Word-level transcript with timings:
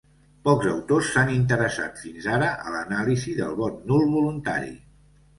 Pocs 0.47 0.67
autors 0.69 1.09
s'han 1.15 1.27
interessat 1.33 1.99
fins 2.05 2.27
ara 2.37 2.47
a 2.69 2.73
l'anàlisi 2.75 3.35
del 3.41 3.53
vot 3.59 3.77
nul 3.91 4.07
voluntari. 4.15 4.73